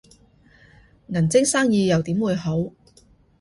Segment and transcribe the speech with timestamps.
[1.09, 2.71] 銀晶生意又點會好